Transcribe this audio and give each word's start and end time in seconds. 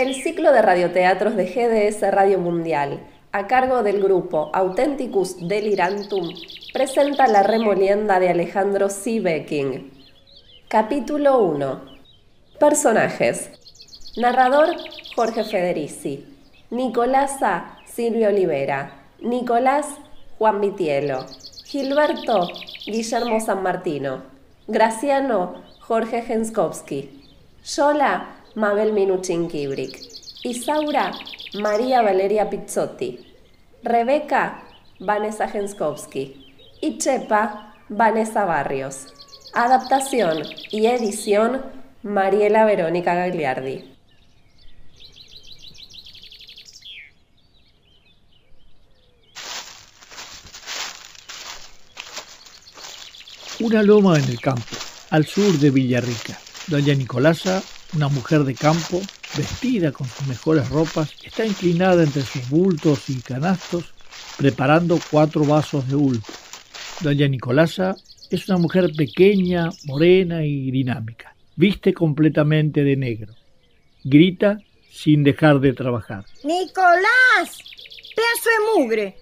El 0.00 0.14
ciclo 0.14 0.50
de 0.52 0.62
radioteatros 0.62 1.36
de 1.36 1.44
GDS 1.44 2.10
Radio 2.10 2.38
Mundial, 2.38 3.00
a 3.32 3.46
cargo 3.46 3.82
del 3.82 4.02
grupo 4.02 4.50
Authenticus 4.54 5.46
Delirantum, 5.46 6.26
presenta 6.72 7.26
la 7.26 7.42
remolienda 7.42 8.18
de 8.18 8.30
Alejandro 8.30 8.88
Becking. 8.88 9.92
Capítulo 10.68 11.40
1. 11.40 11.82
Personajes. 12.58 13.50
Narrador 14.16 14.74
Jorge 15.14 15.44
Federici. 15.44 16.24
Nicolasa 16.70 17.76
Silvio 17.84 18.28
Olivera. 18.28 19.02
Nicolás 19.20 19.86
Juan 20.38 20.62
Vitielo. 20.62 21.26
Gilberto 21.66 22.48
Guillermo 22.86 23.38
San 23.38 23.62
Martino. 23.62 24.22
Graciano 24.66 25.62
Jorge 25.80 26.22
Genskowski. 26.22 27.20
Yola 27.62 28.39
Mabel 28.54 28.92
Minuchin 28.92 29.48
Kibrik. 29.48 29.96
Isaura 30.42 31.12
María 31.54 32.02
Valeria 32.02 32.50
Pizzotti. 32.50 33.18
Rebeca 33.82 34.62
Vanessa 34.98 35.48
Genskowski. 35.48 36.54
Y 36.80 36.98
Chepa 36.98 37.74
Vanessa 37.88 38.44
Barrios. 38.44 39.06
Adaptación 39.54 40.42
y 40.70 40.86
edición 40.86 41.62
Mariela 42.02 42.64
Verónica 42.64 43.14
Gagliardi. 43.14 43.84
Una 53.60 53.82
loma 53.82 54.18
en 54.18 54.24
el 54.24 54.40
campo, 54.40 54.74
al 55.10 55.26
sur 55.26 55.52
de 55.58 55.70
Villarrica. 55.70 56.38
Doña 56.68 56.94
Nicolasa, 56.94 57.62
una 57.94 58.08
mujer 58.08 58.44
de 58.44 58.54
campo, 58.54 59.00
vestida 59.36 59.92
con 59.92 60.06
sus 60.06 60.26
mejores 60.26 60.68
ropas, 60.68 61.14
está 61.24 61.44
inclinada 61.44 62.02
entre 62.02 62.22
sus 62.22 62.48
bultos 62.48 63.08
y 63.10 63.20
canastos, 63.20 63.92
preparando 64.36 64.98
cuatro 65.10 65.44
vasos 65.44 65.88
de 65.88 65.96
ulpo. 65.96 66.32
Doña 67.00 67.28
Nicolasa 67.28 67.96
es 68.30 68.48
una 68.48 68.58
mujer 68.58 68.90
pequeña, 68.96 69.70
morena 69.84 70.44
y 70.44 70.70
dinámica. 70.70 71.34
Viste 71.56 71.92
completamente 71.92 72.84
de 72.84 72.96
negro. 72.96 73.34
Grita 74.04 74.58
sin 74.90 75.24
dejar 75.24 75.60
de 75.60 75.72
trabajar. 75.72 76.24
Nicolás, 76.44 77.58
pedazo 78.14 78.50
de 78.50 78.80
mugre. 78.80 79.18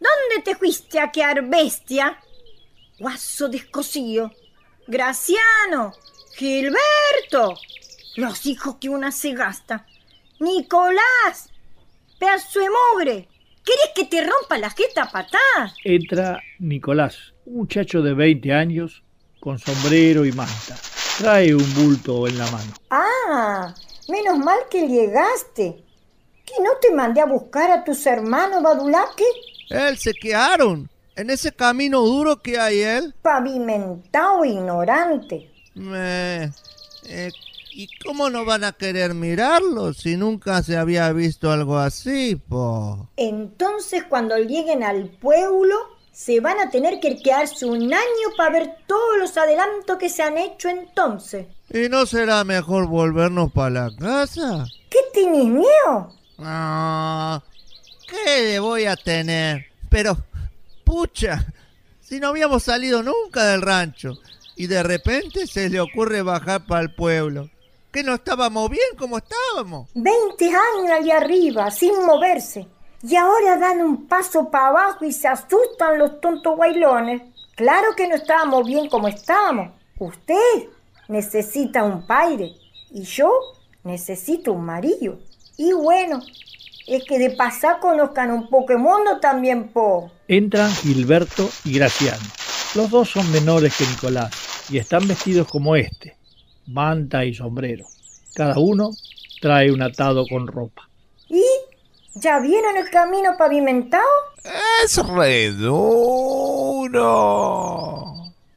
¿Dónde 0.00 0.42
te 0.44 0.54
fuiste 0.54 1.00
a 1.00 1.10
quedar 1.10 1.48
bestia? 1.48 2.18
Guaso 2.98 3.48
descosío, 3.48 4.32
Graciano, 4.86 5.92
Gilberto, 6.36 7.54
los 8.18 8.46
hijos 8.46 8.76
que 8.80 8.88
una 8.88 9.12
se 9.12 9.32
gasta. 9.32 9.86
Nicolás, 10.40 11.50
pedazo 12.18 12.58
de 12.58 12.66
mugre, 12.68 13.28
¿querés 13.64 13.90
que 13.94 14.04
te 14.06 14.22
rompa 14.22 14.58
la 14.58 14.70
jeta 14.70 15.08
patada? 15.08 15.72
Entra 15.84 16.40
Nicolás, 16.58 17.32
un 17.46 17.58
muchacho 17.58 18.02
de 18.02 18.14
20 18.14 18.52
años, 18.52 19.04
con 19.38 19.58
sombrero 19.60 20.24
y 20.24 20.32
manta. 20.32 20.76
Trae 21.18 21.54
un 21.54 21.74
bulto 21.74 22.26
en 22.26 22.38
la 22.38 22.50
mano. 22.50 22.72
Ah, 22.90 23.72
menos 24.08 24.38
mal 24.38 24.58
que 24.68 24.88
llegaste. 24.88 25.84
¿Que 26.44 26.62
no 26.62 26.70
te 26.80 26.92
mandé 26.92 27.20
a 27.20 27.26
buscar 27.26 27.70
a 27.70 27.84
tus 27.84 28.04
hermanos 28.06 28.62
Badulaque? 28.62 29.24
Él 29.68 29.96
se 29.96 30.12
quedaron 30.12 30.90
en 31.14 31.30
ese 31.30 31.52
camino 31.52 32.00
duro 32.00 32.40
que 32.40 32.58
hay 32.58 32.80
él. 32.80 33.14
Pavimentado 33.22 34.44
ignorante. 34.44 35.52
Eh, 35.76 36.50
¿Y 37.80 37.88
cómo 38.04 38.28
no 38.28 38.44
van 38.44 38.64
a 38.64 38.72
querer 38.72 39.14
mirarlo 39.14 39.94
si 39.94 40.16
nunca 40.16 40.64
se 40.64 40.76
había 40.76 41.12
visto 41.12 41.52
algo 41.52 41.78
así, 41.78 42.34
po? 42.34 43.08
Entonces 43.16 44.02
cuando 44.02 44.36
lleguen 44.36 44.82
al 44.82 45.10
pueblo 45.10 45.76
se 46.10 46.40
van 46.40 46.58
a 46.58 46.70
tener 46.70 46.98
que 46.98 47.22
quedarse 47.22 47.66
un 47.66 47.94
año 47.94 48.28
para 48.36 48.50
ver 48.50 48.76
todos 48.88 49.18
los 49.20 49.36
adelantos 49.36 49.96
que 49.96 50.08
se 50.08 50.24
han 50.24 50.38
hecho 50.38 50.68
entonces. 50.68 51.46
¿Y 51.72 51.88
no 51.88 52.04
será 52.04 52.42
mejor 52.42 52.88
volvernos 52.88 53.52
para 53.52 53.70
la 53.70 53.96
casa? 53.96 54.66
¿Qué 54.90 54.98
tienes 55.14 55.44
miedo? 55.44 56.12
Ah, 56.40 57.40
¿qué 58.08 58.42
le 58.42 58.58
voy 58.58 58.86
a 58.86 58.96
tener? 58.96 59.66
Pero 59.88 60.18
pucha, 60.82 61.46
si 62.00 62.18
no 62.18 62.26
habíamos 62.30 62.64
salido 62.64 63.04
nunca 63.04 63.44
del 63.44 63.62
rancho 63.62 64.18
y 64.56 64.66
de 64.66 64.82
repente 64.82 65.46
se 65.46 65.68
le 65.68 65.78
ocurre 65.78 66.22
bajar 66.22 66.66
para 66.66 66.82
el 66.82 66.92
pueblo. 66.92 67.48
Que 67.90 68.02
no 68.02 68.14
estábamos 68.14 68.68
bien 68.70 68.96
como 68.98 69.18
estábamos. 69.18 69.88
Veinte 69.94 70.46
años 70.46 70.90
allá 70.90 71.16
arriba, 71.16 71.70
sin 71.70 72.04
moverse. 72.04 72.66
Y 73.02 73.16
ahora 73.16 73.56
dan 73.56 73.80
un 73.80 74.06
paso 74.06 74.50
para 74.50 74.68
abajo 74.68 75.04
y 75.04 75.12
se 75.12 75.28
asustan 75.28 75.98
los 75.98 76.20
tontos 76.20 76.56
bailones. 76.58 77.22
Claro 77.56 77.94
que 77.96 78.08
no 78.08 78.16
estábamos 78.16 78.66
bien 78.66 78.88
como 78.88 79.08
estábamos. 79.08 79.70
Usted 79.98 80.68
necesita 81.08 81.84
un 81.84 82.06
padre 82.06 82.52
y 82.90 83.02
yo 83.04 83.32
necesito 83.84 84.52
un 84.52 84.64
marido. 84.64 85.18
Y 85.56 85.72
bueno, 85.72 86.20
es 86.86 87.04
que 87.04 87.18
de 87.18 87.30
pasar 87.30 87.80
conozcan 87.80 88.30
un 88.30 88.48
Pokémon 88.48 89.20
también, 89.20 89.68
po. 89.68 90.10
Entran 90.28 90.70
Gilberto 90.70 91.48
y 91.64 91.78
Graciano. 91.78 92.22
Los 92.74 92.90
dos 92.90 93.10
son 93.10 93.30
menores 93.32 93.76
que 93.76 93.86
Nicolás 93.86 94.30
y 94.70 94.78
están 94.78 95.08
vestidos 95.08 95.48
como 95.48 95.74
este, 95.74 96.17
manta 96.68 97.24
y 97.24 97.34
sombrero. 97.34 97.86
Cada 98.34 98.58
uno 98.58 98.90
trae 99.40 99.72
un 99.72 99.82
atado 99.82 100.26
con 100.28 100.46
ropa. 100.46 100.88
¿Y? 101.28 101.42
¿Ya 102.14 102.38
vieron 102.40 102.76
el 102.76 102.90
camino 102.90 103.36
pavimentado? 103.36 104.06
Es 104.84 104.96
re 105.06 105.50
duro. 105.50 106.94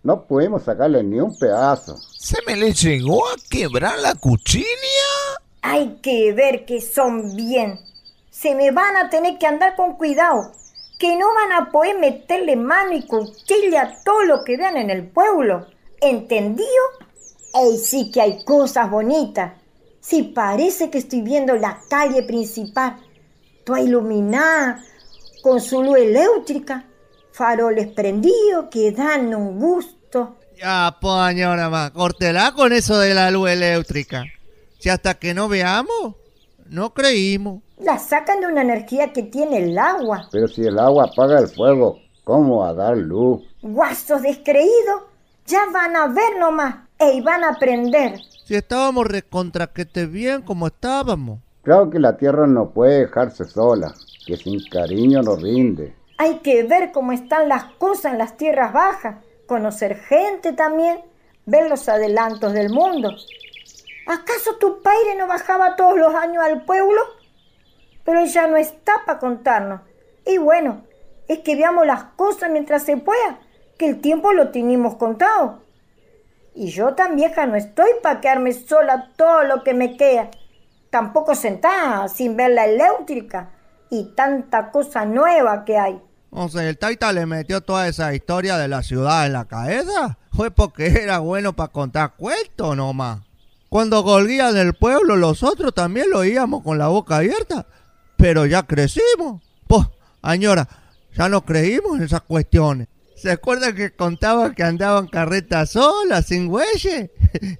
No 0.04 0.26
podemos 0.26 0.64
sacarle 0.64 1.04
ni 1.04 1.20
un 1.20 1.38
pedazo. 1.38 1.98
¿Se 2.18 2.38
me 2.46 2.56
le 2.56 2.74
llegó 2.74 3.28
a 3.28 3.36
quebrar 3.50 4.00
la 4.00 4.16
cuchilla? 4.16 4.66
Hay 5.62 6.00
que 6.02 6.34
ver 6.34 6.66
que 6.66 6.82
son 6.82 7.36
bien 7.36 7.80
se 8.42 8.56
me 8.56 8.72
van 8.72 8.98
a 8.98 9.08
tener 9.12 9.38
que 9.38 9.46
andar 9.46 9.76
con 9.76 9.98
cuidado, 9.98 10.52
que 10.98 11.16
no 11.16 11.28
van 11.36 11.52
a 11.52 11.70
poder 11.70 12.00
meterle 12.00 12.56
mano 12.56 12.94
y 12.94 13.06
cuchilla 13.06 13.82
a 13.84 14.04
todo 14.04 14.24
lo 14.24 14.44
que 14.44 14.58
vean 14.58 14.78
en 14.78 14.90
el 14.90 15.08
pueblo. 15.08 15.68
¿Entendido? 16.02 16.66
Ey, 17.53 17.78
sí 17.78 18.12
que 18.12 18.22
hay 18.22 18.44
cosas 18.44 18.89
bonitas. 18.89 19.53
Sí, 20.00 20.23
parece 20.23 20.89
que 20.89 20.97
estoy 20.97 21.22
viendo 21.22 21.56
la 21.56 21.79
calle 21.89 22.23
principal, 22.23 22.97
toda 23.63 23.81
iluminada, 23.81 24.84
con 25.44 25.62
su 25.62 25.84
luz 25.84 25.97
eléctrica, 25.97 26.85
faroles 27.31 27.88
prendidos 27.88 28.66
que 28.72 28.91
dan 28.91 29.34
un 29.35 29.59
gusto. 29.59 30.38
Ya, 30.57 30.97
pues, 31.00 31.28
señora 31.29 31.69
más, 31.69 31.91
córtela 31.91 32.53
con 32.53 32.73
eso 32.73 32.97
de 32.97 33.13
la 33.13 33.29
luz 33.31 33.50
eléctrica. 33.50 34.23
Si 34.79 34.89
hasta 34.89 35.16
que 35.16 35.33
no 35.33 35.47
veamos, 35.47 36.16
no 36.68 36.94
creímos 36.94 37.62
la 37.81 37.97
sacan 37.97 38.41
de 38.41 38.47
una 38.47 38.62
energía 38.62 39.12
que 39.12 39.23
tiene 39.23 39.57
el 39.57 39.78
agua. 39.78 40.28
Pero 40.31 40.47
si 40.47 40.62
el 40.62 40.78
agua 40.78 41.06
apaga 41.06 41.39
el 41.39 41.47
fuego, 41.47 42.00
¿cómo 42.23 42.59
va 42.59 42.69
a 42.69 42.73
dar 42.73 42.97
luz? 42.97 43.41
Guasos 43.62 44.22
descreídos, 44.22 45.03
ya 45.47 45.66
van 45.73 45.95
a 45.95 46.07
ver 46.07 46.38
nomás 46.39 46.75
e 47.01 47.22
van 47.22 47.44
a 47.44 47.50
aprender. 47.50 48.19
Si 48.45 48.56
estábamos 48.56 49.07
recontraquete 49.07 50.06
bien 50.06 50.41
como 50.41 50.67
estábamos. 50.67 51.39
Claro 51.63 51.89
que 51.89 52.00
la 52.00 52.17
tierra 52.17 52.47
no 52.47 52.69
puede 52.69 53.01
dejarse 53.01 53.45
sola, 53.45 53.94
que 54.25 54.38
sin 54.38 54.59
cariño 54.69 55.22
no 55.22 55.35
rinde. 55.35 55.95
Hay 56.17 56.39
que 56.39 56.63
ver 56.63 56.91
cómo 56.91 57.12
están 57.12 57.50
las 57.50 57.66
cosas 57.79 58.13
en 58.13 58.17
las 58.17 58.38
tierras 58.38 58.73
bajas, 58.73 59.17
conocer 59.47 59.97
gente 59.97 60.53
también, 60.53 61.00
ver 61.45 61.69
los 61.69 61.89
adelantos 61.89 62.53
del 62.53 62.69
mundo. 62.69 63.09
¿Acaso 64.07 64.56
tu 64.59 64.81
padre 64.81 65.15
no 65.18 65.27
bajaba 65.27 65.75
todos 65.75 65.97
los 65.97 66.13
años 66.13 66.44
al 66.44 66.63
pueblo? 66.65 67.01
pero 68.04 68.25
ya 68.25 68.47
no 68.47 68.57
está 68.57 68.94
para 69.06 69.19
contarnos. 69.19 69.81
Y 70.25 70.38
bueno, 70.38 70.83
es 71.27 71.39
que 71.39 71.56
veamos 71.56 71.86
las 71.86 72.04
cosas 72.15 72.50
mientras 72.51 72.83
se 72.83 72.97
pueda, 72.97 73.39
que 73.77 73.88
el 73.88 74.01
tiempo 74.01 74.33
lo 74.33 74.50
tenemos 74.50 74.95
contado. 74.95 75.61
Y 76.53 76.69
yo 76.71 76.94
tan 76.95 77.15
vieja 77.15 77.45
no 77.45 77.56
estoy 77.56 77.89
para 78.03 78.21
quedarme 78.21 78.53
sola 78.53 79.09
todo 79.15 79.44
lo 79.44 79.63
que 79.63 79.74
me 79.74 79.98
queda. 79.98 80.30
Tampoco 80.89 81.36
sentada 81.36 82.07
sin 82.07 82.36
ver 82.36 82.51
la 82.51 82.65
eléctrica 82.65 83.51
y 83.89 84.13
tanta 84.15 84.71
cosa 84.71 85.06
nueva 85.06 85.63
que 85.63 85.77
hay. 85.77 86.01
O 86.30 86.50
sea, 86.50 86.68
el 86.68 86.77
Taita 86.77 87.12
le 87.13 87.25
metió 87.25 87.62
toda 87.62 87.88
esa 87.88 88.13
historia 88.13 88.57
de 88.57 88.68
la 88.68 88.83
ciudad 88.83 89.25
en 89.25 89.33
la 89.33 89.45
cabeza. 89.45 90.18
Fue 90.31 90.51
porque 90.51 90.88
era 90.88 91.19
bueno 91.19 91.53
para 91.53 91.71
contar 91.71 92.13
cuentos 92.15 92.75
nomás. 92.75 93.19
Cuando 93.69 94.04
golguían 94.04 94.57
el 94.57 94.74
pueblo, 94.74 95.15
los 95.15 95.44
otros 95.44 95.74
también 95.74 96.09
lo 96.09 96.19
oíamos 96.19 96.63
con 96.63 96.77
la 96.77 96.88
boca 96.88 97.18
abierta 97.18 97.65
pero 98.21 98.45
ya 98.45 98.63
crecimos. 98.63 99.42
Pues, 99.68 99.88
señora, 100.24 100.68
ya 101.18 101.27
no 101.27 101.44
creímos 101.44 101.97
en 101.97 102.04
esas 102.04 102.21
cuestiones. 102.21 102.88
¿Se 103.21 103.29
acuerda 103.29 103.75
que 103.75 103.91
contaba 103.91 104.51
que 104.56 104.63
andaban 104.63 105.06
carretas 105.06 105.71
solas, 105.71 106.25
sin 106.25 106.47
güeyes? 106.47 107.09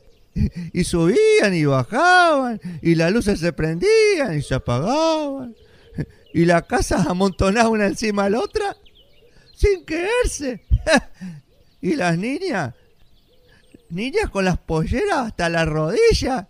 Y 0.73 0.85
subían 0.85 1.53
y 1.53 1.65
bajaban, 1.65 2.61
y 2.81 2.95
las 2.95 3.11
luces 3.11 3.41
se 3.41 3.51
prendían 3.51 4.37
y 4.37 4.41
se 4.41 4.55
apagaban, 4.55 5.53
y 6.33 6.45
la 6.45 6.61
casa 6.61 7.03
amontonaba 7.09 7.67
una 7.67 7.85
encima 7.85 8.23
de 8.23 8.29
la 8.29 8.39
otra 8.39 8.77
sin 9.53 9.85
quererse. 9.85 10.63
y 11.81 11.95
las 11.95 12.17
niñas, 12.17 12.73
niñas 13.89 14.29
con 14.29 14.45
las 14.45 14.57
polleras 14.57 15.27
hasta 15.27 15.49
la 15.49 15.65
rodilla. 15.65 16.47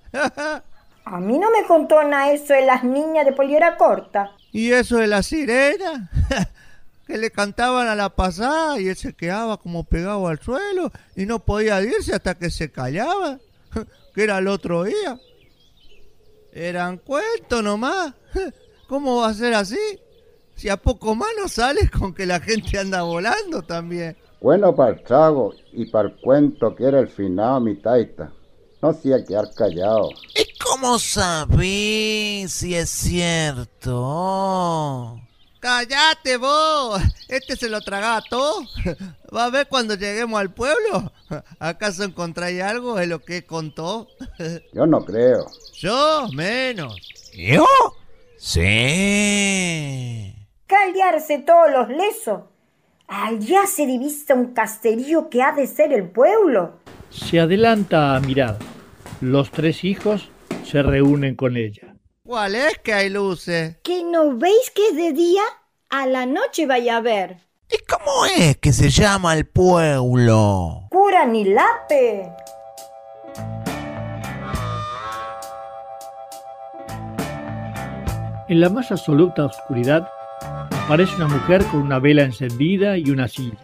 A 1.05 1.19
mí 1.19 1.39
no 1.39 1.49
me 1.49 1.65
contó 1.67 2.03
nada 2.03 2.31
eso 2.31 2.53
de 2.53 2.67
las 2.67 2.83
niñas 2.83 3.25
de 3.25 3.33
pollera 3.33 3.77
corta. 3.77 4.31
y 4.51 4.71
eso 4.71 4.97
de 4.97 5.07
la 5.07 5.23
sirena, 5.23 6.11
que 7.11 7.17
le 7.17 7.29
cantaban 7.29 7.89
a 7.89 7.95
la 7.95 8.15
pasada 8.15 8.79
y 8.79 8.87
él 8.87 8.95
se 8.95 9.11
quedaba 9.11 9.57
como 9.57 9.83
pegado 9.83 10.27
al 10.27 10.39
suelo 10.39 10.89
y 11.13 11.25
no 11.25 11.39
podía 11.39 11.81
irse 11.83 12.15
hasta 12.15 12.35
que 12.35 12.49
se 12.49 12.71
callaba, 12.71 13.37
que 14.15 14.23
era 14.23 14.37
el 14.37 14.47
otro 14.47 14.85
día. 14.85 15.19
Eran 16.53 16.99
cuentos 16.99 17.61
nomás. 17.61 18.13
¿Cómo 18.87 19.17
va 19.17 19.27
a 19.27 19.33
ser 19.33 19.53
así? 19.55 19.77
Si 20.55 20.69
a 20.69 20.77
poco 20.77 21.13
más 21.13 21.27
no 21.37 21.49
sales 21.49 21.91
con 21.91 22.13
que 22.13 22.25
la 22.25 22.39
gente 22.39 22.79
anda 22.79 23.01
volando 23.01 23.61
también. 23.61 24.15
Bueno 24.39 24.73
para 24.73 24.91
el 24.91 25.03
trago 25.03 25.53
y 25.73 25.87
para 25.87 26.07
el 26.07 26.15
cuento 26.15 26.73
que 26.73 26.85
era 26.85 27.01
el 27.01 27.09
finado 27.09 27.59
mi 27.59 27.75
taita. 27.75 28.31
No 28.81 28.93
se 28.93 29.09
iba 29.09 29.17
a 29.17 29.25
quedar 29.25 29.53
callado. 29.53 30.11
¿Y 30.33 30.45
cómo 30.59 30.97
sabés 30.97 32.53
si 32.53 32.73
es 32.73 32.89
cierto? 32.89 33.99
¡Cállate 35.61 36.37
vos! 36.37 36.99
Este 37.29 37.55
se 37.55 37.69
lo 37.69 37.81
tragaba 37.81 38.23
todo. 38.27 38.65
Va 39.33 39.45
a 39.45 39.49
ver 39.51 39.67
cuando 39.67 39.93
lleguemos 39.93 40.41
al 40.41 40.51
pueblo. 40.51 41.13
¿Acaso 41.59 42.03
encontráis 42.03 42.63
algo 42.63 42.95
de 42.95 43.05
lo 43.05 43.19
que 43.19 43.45
contó? 43.45 44.07
Yo 44.73 44.87
no 44.87 45.05
creo. 45.05 45.45
Yo 45.75 46.27
menos. 46.33 46.97
¿Yo? 47.33 47.67
Sí. 48.37 50.35
Callarse 50.65 51.37
todos 51.39 51.71
los 51.71 51.89
lesos. 51.89 52.41
Allá 53.07 53.67
se 53.67 53.85
divisa 53.85 54.33
un 54.33 54.53
caserío 54.53 55.29
que 55.29 55.43
ha 55.43 55.51
de 55.51 55.67
ser 55.67 55.93
el 55.93 56.09
pueblo. 56.09 56.79
Se 57.11 57.39
adelanta 57.39 58.15
a 58.15 58.19
mirar. 58.19 58.57
Los 59.21 59.51
tres 59.51 59.83
hijos 59.83 60.27
se 60.65 60.81
reúnen 60.81 61.35
con 61.35 61.55
ella. 61.55 61.90
¿Cuál 62.23 62.53
es 62.53 62.77
que 62.77 62.93
hay 62.93 63.09
luces? 63.09 63.77
¿Que 63.83 64.03
no 64.03 64.37
veis 64.37 64.71
que 64.75 64.89
es 64.89 64.95
de 64.95 65.11
día? 65.11 65.41
A 65.89 66.05
la 66.05 66.27
noche 66.27 66.67
vaya 66.67 66.97
a 66.97 67.01
ver. 67.01 67.37
¿Y 67.67 67.79
cómo 67.85 68.27
es 68.37 68.57
que 68.57 68.71
se 68.73 68.91
llama 68.91 69.33
el 69.33 69.47
pueblo? 69.47 70.87
Cura 70.91 71.25
ni 71.25 71.45
lape. 71.45 72.31
En 78.49 78.59
la 78.59 78.69
más 78.69 78.91
absoluta 78.91 79.45
oscuridad 79.45 80.07
aparece 80.85 81.15
una 81.15 81.27
mujer 81.27 81.65
con 81.65 81.81
una 81.81 81.97
vela 81.97 82.21
encendida 82.21 82.99
y 82.99 83.09
una 83.09 83.27
silla. 83.27 83.57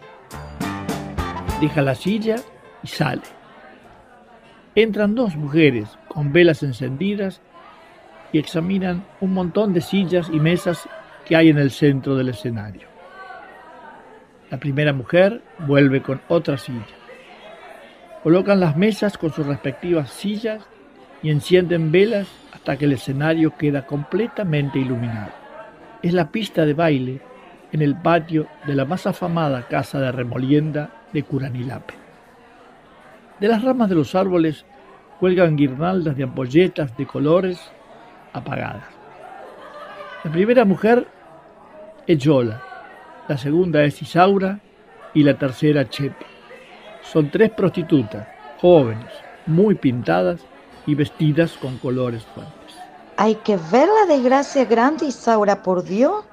Deja 1.60 1.80
la 1.80 1.94
silla 1.94 2.36
y 2.82 2.88
sale. 2.88 3.22
Entran 4.74 5.14
dos 5.14 5.36
mujeres 5.36 5.88
con 6.08 6.32
velas 6.32 6.64
encendidas 6.64 7.40
y 8.32 8.38
examinan 8.38 9.04
un 9.20 9.34
montón 9.34 9.72
de 9.72 9.80
sillas 9.80 10.28
y 10.32 10.40
mesas 10.40 10.88
que 11.24 11.36
hay 11.36 11.48
en 11.48 11.58
el 11.58 11.70
centro 11.70 12.16
del 12.16 12.30
escenario. 12.30 12.88
La 14.50 14.58
primera 14.58 14.92
mujer 14.92 15.42
vuelve 15.66 16.02
con 16.02 16.20
otra 16.28 16.56
silla. 16.56 16.86
Colocan 18.22 18.60
las 18.60 18.76
mesas 18.76 19.18
con 19.18 19.32
sus 19.32 19.46
respectivas 19.46 20.10
sillas 20.10 20.66
y 21.22 21.30
encienden 21.30 21.92
velas 21.92 22.28
hasta 22.52 22.76
que 22.76 22.86
el 22.86 22.92
escenario 22.92 23.56
queda 23.56 23.86
completamente 23.86 24.78
iluminado. 24.78 25.32
Es 26.02 26.12
la 26.12 26.30
pista 26.30 26.64
de 26.64 26.74
baile 26.74 27.20
en 27.72 27.82
el 27.82 27.96
patio 27.96 28.46
de 28.66 28.74
la 28.74 28.84
más 28.84 29.06
afamada 29.06 29.66
casa 29.68 30.00
de 30.00 30.12
remolienda 30.12 30.90
de 31.12 31.22
Curanilape. 31.22 31.94
De 33.40 33.48
las 33.48 33.62
ramas 33.62 33.88
de 33.88 33.94
los 33.94 34.14
árboles 34.14 34.64
cuelgan 35.20 35.56
guirnaldas 35.56 36.16
de 36.16 36.24
ampolletas 36.24 36.96
de 36.96 37.06
colores 37.06 37.70
apagadas. 38.32 38.84
La 40.24 40.32
primera 40.32 40.64
mujer 40.64 41.06
es 42.06 42.18
Yola, 42.18 42.62
la 43.28 43.36
segunda 43.38 43.82
es 43.84 44.00
Isaura 44.02 44.60
y 45.14 45.22
la 45.22 45.38
tercera 45.38 45.88
Chepi. 45.88 46.24
Son 47.02 47.30
tres 47.30 47.50
prostitutas, 47.50 48.26
jóvenes, 48.60 49.12
muy 49.46 49.74
pintadas 49.74 50.40
y 50.86 50.94
vestidas 50.94 51.52
con 51.52 51.78
colores 51.78 52.24
fuertes. 52.34 52.76
Hay 53.16 53.34
que 53.36 53.58
ver 53.72 53.88
la 53.88 54.14
desgracia 54.14 54.64
grande, 54.64 55.06
Isaura, 55.06 55.62
por 55.62 55.82
Dios. 55.82 56.24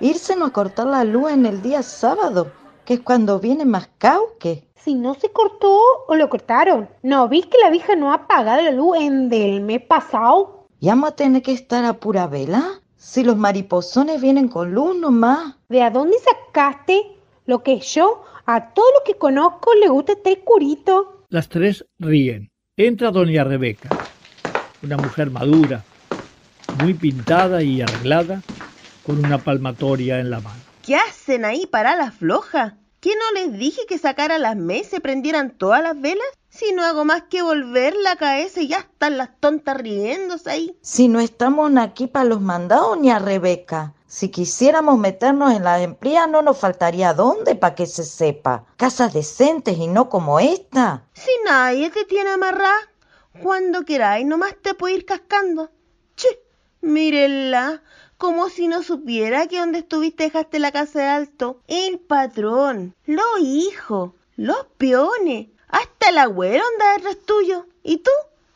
Irse 0.00 0.34
a 0.34 0.50
cortar 0.50 0.86
la 0.86 1.04
luz 1.04 1.30
en 1.32 1.46
el 1.46 1.62
día 1.62 1.82
sábado, 1.82 2.50
que 2.84 2.94
es 2.94 3.00
cuando 3.00 3.38
viene 3.38 3.64
más 3.64 3.88
cauque. 3.98 4.66
Si 4.74 4.94
no 4.94 5.14
se 5.14 5.30
cortó 5.30 5.78
o 6.08 6.14
lo 6.14 6.28
cortaron. 6.28 6.88
¿No 7.02 7.28
viste 7.28 7.50
que 7.50 7.62
la 7.62 7.70
vieja 7.70 7.94
no 7.94 8.12
ha 8.12 8.26
pagado 8.26 8.62
la 8.62 8.70
luz 8.70 8.98
en 8.98 9.28
del 9.28 9.60
mes 9.60 9.82
pasado? 9.82 10.53
¿Y 10.84 10.88
vamos 10.88 11.12
a 11.12 11.16
tener 11.16 11.40
que 11.40 11.52
estar 11.52 11.82
a 11.86 11.94
pura 11.94 12.26
vela? 12.26 12.82
Si 12.98 13.24
los 13.24 13.38
mariposones 13.38 14.20
vienen 14.20 14.48
con 14.48 14.74
luz 14.74 14.94
nomás. 14.94 15.54
¿De 15.70 15.80
a 15.80 15.88
dónde 15.88 16.18
sacaste 16.18 17.00
lo 17.46 17.62
que 17.62 17.80
yo 17.80 18.22
a 18.44 18.74
todo 18.74 18.84
lo 18.98 19.02
que 19.06 19.16
conozco 19.16 19.72
le 19.80 19.88
gusta 19.88 20.12
este 20.12 20.40
curito? 20.40 21.24
Las 21.30 21.48
tres 21.48 21.86
ríen. 21.98 22.50
Entra 22.76 23.10
doña 23.12 23.44
Rebeca, 23.44 23.88
una 24.82 24.98
mujer 24.98 25.30
madura, 25.30 25.82
muy 26.82 26.92
pintada 26.92 27.62
y 27.62 27.80
arreglada, 27.80 28.42
con 29.06 29.24
una 29.24 29.38
palmatoria 29.38 30.20
en 30.20 30.28
la 30.28 30.40
mano. 30.40 30.60
¿Qué 30.82 30.96
hacen 30.96 31.46
ahí 31.46 31.64
para 31.64 31.96
la 31.96 32.10
floja? 32.10 32.76
¿Qué 33.00 33.08
no 33.08 33.40
les 33.40 33.58
dije 33.58 33.80
que 33.88 33.96
sacaran 33.96 34.42
las 34.42 34.56
mesas 34.56 34.98
y 34.98 35.00
prendieran 35.00 35.52
todas 35.56 35.82
las 35.82 35.98
velas? 35.98 36.26
Si 36.56 36.72
no 36.72 36.84
hago 36.84 37.04
más 37.04 37.24
que 37.24 37.42
volver 37.42 37.96
la 37.96 38.14
cabeza 38.14 38.60
y 38.60 38.68
ya 38.68 38.76
están 38.76 39.18
las 39.18 39.30
tontas 39.40 39.76
riéndose 39.76 40.50
ahí. 40.50 40.78
Si 40.82 41.08
no 41.08 41.18
estamos 41.18 41.72
aquí 41.76 42.06
para 42.06 42.26
los 42.26 42.40
mandados 42.40 42.96
ni 42.96 43.10
a 43.10 43.18
Rebeca. 43.18 43.92
Si 44.06 44.28
quisiéramos 44.28 44.96
meternos 44.96 45.52
en 45.52 45.64
las 45.64 45.82
empleas 45.82 46.28
no 46.28 46.42
nos 46.42 46.56
faltaría 46.56 47.12
dónde 47.12 47.56
para 47.56 47.74
que 47.74 47.86
se 47.86 48.04
sepa. 48.04 48.66
Casas 48.76 49.12
decentes 49.12 49.76
y 49.76 49.88
no 49.88 50.08
como 50.08 50.38
esta. 50.38 51.02
Si 51.14 51.32
nadie 51.44 51.90
te 51.90 52.04
tiene 52.04 52.30
amarrada, 52.30 52.88
cuando 53.42 53.84
queráis 53.84 54.24
nomás 54.24 54.54
te 54.62 54.74
puedo 54.74 54.94
ir 54.94 55.04
cascando. 55.04 55.72
Che, 56.14 56.28
mírenla, 56.82 57.82
como 58.16 58.48
si 58.48 58.68
no 58.68 58.84
supiera 58.84 59.48
que 59.48 59.58
donde 59.58 59.80
estuviste 59.80 60.22
dejaste 60.22 60.60
la 60.60 60.70
casa 60.70 61.00
de 61.00 61.06
alto. 61.06 61.58
El 61.66 61.98
patrón, 61.98 62.94
los 63.06 63.40
hijos, 63.40 64.12
los 64.36 64.66
peones, 64.78 65.48
hasta 65.74 66.08
el 66.08 66.18
abuelo 66.18 66.62
anda 66.72 66.92
detrás 66.94 67.18
tuyo. 67.26 67.66
¿Y 67.82 67.98
tú? 67.98 68.10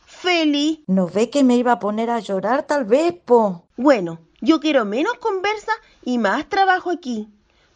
Feliz. 0.07 0.81
¿No 0.87 1.09
ve 1.09 1.31
que 1.31 1.43
me 1.45 1.57
iba 1.57 1.73
a 1.73 1.79
poner 1.79 2.11
a 2.11 2.21
llorar 2.21 2.67
tal 2.67 2.85
vez, 2.85 3.13
po? 3.25 3.65
Bueno, 3.77 4.21
yo 4.41 4.61
quiero 4.61 4.85
menos 4.85 5.15
conversa 5.15 5.73
y 6.05 6.19
más 6.19 6.49
trabajo 6.49 6.91
aquí. 6.91 7.29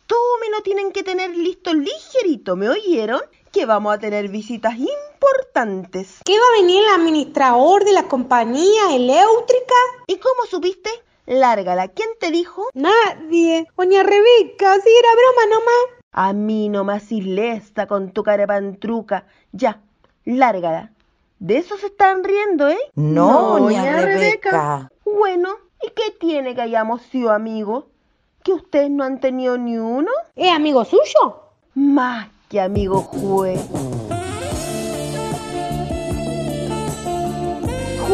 Todo 0.07 0.39
me 0.41 0.51
lo 0.51 0.63
tienen 0.63 0.93
que 0.93 1.03
tener 1.03 1.37
listo 1.37 1.75
ligerito, 1.75 2.55
¿me 2.57 2.69
oyeron? 2.69 3.21
Que 3.51 3.67
vamos 3.67 3.95
a 3.95 3.99
tener 3.99 4.29
visitas 4.29 4.75
importantes. 4.75 6.19
¿Qué 6.25 6.39
va 6.39 6.45
a 6.49 6.61
venir 6.61 6.83
el 6.83 7.01
administrador 7.01 7.85
de 7.85 7.93
la 7.93 8.09
compañía 8.09 8.95
eléctrica? 8.95 9.75
¿Y 10.07 10.17
cómo 10.17 10.47
supiste? 10.49 10.91
Lárgala. 11.27 11.89
¿Quién 11.89 12.09
te 12.19 12.31
dijo? 12.31 12.69
Nadie. 12.75 13.67
Doña 13.77 14.03
Rebeca, 14.03 14.75
si 14.81 14.91
era 14.91 15.09
broma 15.15 15.57
nomás. 15.57 16.02
A 16.13 16.33
mí 16.35 16.69
nomás 16.69 17.11
ilesta 17.11 17.87
con 17.87 18.13
tu 18.13 18.23
cara 18.23 18.47
pantruca. 18.47 19.25
Ya, 19.53 19.81
lárgala. 20.25 20.93
De 21.39 21.57
eso 21.57 21.77
se 21.77 21.87
están 21.87 22.23
riendo, 22.23 22.69
¿eh? 22.69 22.79
No, 22.95 23.59
doña 23.59 24.01
Rebeca. 24.01 24.91
Bueno, 25.05 25.57
¿y 25.83 25.89
qué 25.91 26.15
tiene 26.21 26.55
que 26.55 26.61
hayamos 26.61 27.03
sido 27.03 27.33
amigos? 27.33 27.87
¿Que 28.45 28.53
ustedes 28.53 28.91
no 28.91 29.05
han 29.05 29.21
tenido 29.21 29.57
ni 29.57 29.79
uno? 29.79 30.11
¿Es 30.37 30.53
amigo 30.53 30.85
suyo? 30.85 31.41
Más 31.75 32.29
que 32.49 32.61
amigo 32.61 33.01
jue. 33.01 33.59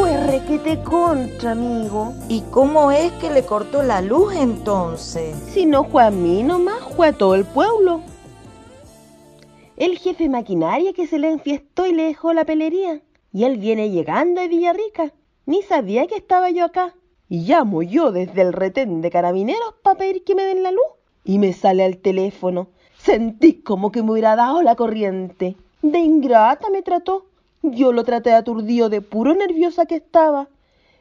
Juerre 0.09 0.43
que 0.47 0.59
te 0.59 0.83
contra, 0.83 1.51
amigo. 1.51 2.15
¿Y 2.31 2.41
cómo 2.51 2.91
es 2.91 3.13
que 3.21 3.29
le 3.29 3.45
cortó 3.45 3.83
la 3.83 4.01
luz 4.01 4.35
entonces? 4.35 5.37
Si 5.53 5.67
no 5.67 5.85
fue 5.85 6.03
a 6.03 6.11
mí 6.11 6.43
nomás, 6.43 6.81
fue 6.97 7.09
a 7.09 7.13
todo 7.13 7.35
el 7.35 7.45
pueblo. 7.45 8.01
El 9.77 9.99
jefe 9.99 10.31
maquinaria 10.31 10.95
que 10.95 11.07
se 11.07 11.19
le 11.19 11.31
enfiestó 11.31 11.87
y 11.87 11.93
le 11.93 12.05
dejó 12.05 12.33
la 12.33 12.47
pelería. 12.47 13.03
Y 13.35 13.45
él 13.45 13.59
viene 13.59 13.91
llegando 13.91 14.41
de 14.41 14.49
Villarrica. 14.49 15.13
Ni 15.45 15.61
sabía 15.61 16.07
que 16.07 16.17
estaba 16.17 16.49
yo 16.49 16.65
acá. 16.65 16.95
Y 17.29 17.41
llamo 17.41 17.83
yo 17.83 18.11
desde 18.11 18.41
el 18.41 18.55
retén 18.55 19.03
de 19.03 19.11
carabineros 19.11 19.75
para 19.83 19.99
pedir 19.99 20.25
que 20.25 20.35
me 20.35 20.45
den 20.45 20.63
la 20.63 20.73
luz. 20.73 20.89
Y 21.23 21.39
me 21.39 21.53
sale 21.53 21.85
al 21.85 21.99
teléfono. 21.99 22.69
Sentí 22.97 23.61
como 23.61 23.93
que 23.93 24.03
me 24.03 24.13
hubiera 24.13 24.37
dado 24.37 24.63
la 24.63 24.75
corriente. 24.75 25.57
De 25.83 25.99
ingrata 25.99 26.71
me 26.71 26.81
trató. 26.81 27.28
Yo 27.63 27.93
lo 27.93 28.05
traté 28.05 28.33
aturdido 28.33 28.89
de 28.89 29.01
puro 29.01 29.35
nerviosa 29.35 29.87
que 29.87 29.97
estaba. 29.97 30.49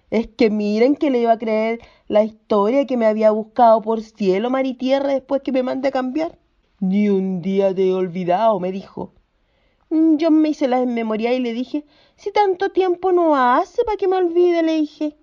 Es 0.10 0.28
que 0.28 0.50
miren 0.50 0.96
que 0.96 1.10
le 1.12 1.20
iba 1.20 1.34
a 1.34 1.38
creer 1.38 1.80
la 2.08 2.24
historia 2.24 2.86
que 2.86 2.98
me 2.98 3.06
había 3.06 3.32
buscado 3.32 3.82
por 3.82 4.02
cielo, 4.02 4.50
mar 4.50 4.66
y 4.66 4.74
tierra 4.74 5.14
después 5.14 5.42
que 5.42 5.52
me 5.52 5.64
mandé 5.64 5.90
a 5.90 5.92
cambiar. 5.92 6.38
Ni 6.80 7.10
un 7.10 7.42
día 7.42 7.74
te 7.74 7.90
he 7.90 7.94
olvidado, 7.94 8.60
me 8.60 8.72
dijo. 8.72 9.12
Mm, 9.90 10.18
Yo 10.18 10.32
me 10.32 10.50
hice 10.50 10.68
la 10.68 10.86
memoria 10.86 11.34
y 11.34 11.40
le 11.40 11.54
dije, 11.54 11.86
si 12.16 12.32
tanto 12.32 12.70
tiempo 12.72 13.12
no 13.12 13.36
hace 13.36 13.84
para 13.84 13.98
que 13.98 14.08
me 14.08 14.16
olvide, 14.18 14.64
le 14.64 14.74
dije. 14.74 15.16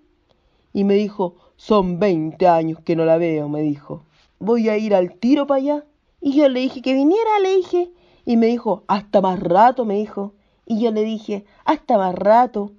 Y 0.73 0.85
me 0.85 0.95
dijo, 0.95 1.37
son 1.57 1.99
20 1.99 2.47
años 2.49 2.81
que 2.81 2.97
no 2.97 3.05
la 3.05 3.17
veo, 3.17 3.49
me 3.49 3.63
dijo. 3.63 4.05
Voy 4.39 4.69
a 4.69 4.77
ir 4.77 4.95
al 4.95 5.15
tiro 5.15 5.47
para 5.47 5.59
allá. 5.59 5.85
Y 6.21 6.33
yo 6.33 6.49
le 6.49 6.61
dije 6.61 6.83
que 6.83 6.95
viniera, 6.95 7.39
le 7.43 7.57
dije. 7.57 7.91
Y 8.27 8.37
me 8.37 8.47
dijo, 8.47 8.85
hasta 8.89 9.21
más 9.21 9.41
rato, 9.41 9.85
me 9.85 9.95
dijo. 9.95 10.35
Y 10.67 10.81
yo 10.81 10.91
le 10.91 11.03
dije, 11.03 11.45
hasta 11.65 11.99
más 11.99 12.15
rato. 12.15 12.73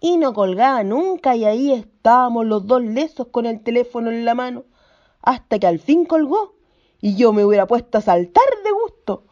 Y 0.00 0.18
no 0.18 0.34
colgaba 0.34 0.82
nunca 0.84 1.36
y 1.36 1.44
ahí 1.44 1.72
estábamos 1.72 2.46
los 2.46 2.66
dos 2.66 2.82
lesos 2.82 3.28
con 3.28 3.46
el 3.46 3.62
teléfono 3.62 4.10
en 4.10 4.24
la 4.24 4.34
mano. 4.34 4.64
Hasta 5.22 5.58
que 5.58 5.66
al 5.66 5.78
fin 5.78 6.04
colgó. 6.04 6.54
Y 7.00 7.16
yo 7.16 7.32
me 7.32 7.44
hubiera 7.44 7.66
puesto 7.66 7.98
a 7.98 8.02
saltar 8.02 8.44
de 8.64 8.70
gusto. 8.70 9.24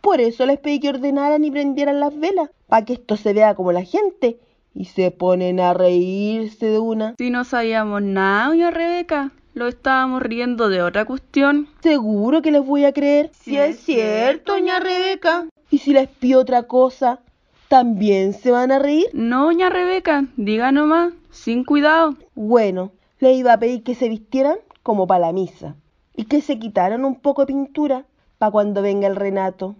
Por 0.00 0.20
eso 0.20 0.46
les 0.46 0.58
pedí 0.58 0.80
que 0.80 0.90
ordenaran 0.90 1.44
y 1.44 1.50
prendieran 1.50 1.98
las 1.98 2.16
velas, 2.16 2.50
para 2.68 2.84
que 2.84 2.92
esto 2.92 3.16
se 3.16 3.32
vea 3.32 3.54
como 3.54 3.72
la 3.72 3.82
gente. 3.82 4.38
Y 4.74 4.84
se 4.84 5.10
ponen 5.10 5.58
a 5.58 5.74
reírse 5.74 6.66
de 6.66 6.78
una. 6.78 7.14
Si 7.18 7.30
no 7.30 7.44
sabíamos 7.44 8.02
nada, 8.02 8.48
doña 8.48 8.70
Rebeca, 8.70 9.32
lo 9.54 9.68
estábamos 9.68 10.22
riendo 10.22 10.68
de 10.68 10.82
otra 10.82 11.06
cuestión. 11.06 11.68
Seguro 11.82 12.42
que 12.42 12.52
les 12.52 12.64
voy 12.64 12.84
a 12.84 12.92
creer. 12.92 13.30
Si 13.32 13.56
es 13.56 13.80
cierto, 13.80 14.52
doña 14.52 14.78
Rebeca. 14.78 15.46
Y 15.70 15.78
si 15.78 15.92
les 15.92 16.08
pido 16.08 16.40
otra 16.40 16.64
cosa, 16.64 17.20
¿también 17.68 18.32
se 18.32 18.50
van 18.50 18.70
a 18.72 18.78
reír? 18.78 19.06
No, 19.12 19.44
doña 19.44 19.68
Rebeca, 19.68 20.26
diga 20.36 20.72
nomás, 20.72 21.12
sin 21.30 21.64
cuidado. 21.64 22.14
Bueno, 22.34 22.92
le 23.18 23.32
iba 23.32 23.52
a 23.52 23.58
pedir 23.58 23.82
que 23.82 23.94
se 23.94 24.08
vistieran 24.08 24.58
como 24.82 25.06
para 25.06 25.26
la 25.26 25.32
misa 25.32 25.74
y 26.14 26.24
que 26.24 26.40
se 26.40 26.58
quitaran 26.58 27.04
un 27.04 27.16
poco 27.16 27.42
de 27.42 27.48
pintura 27.48 28.04
para 28.38 28.52
cuando 28.52 28.82
venga 28.82 29.06
el 29.06 29.16
Renato. 29.16 29.76